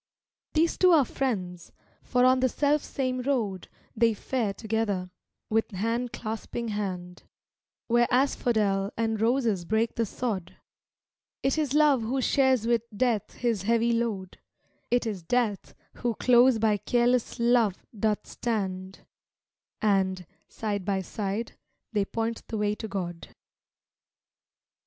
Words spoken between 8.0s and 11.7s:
asphodel and roses break the sod; 'T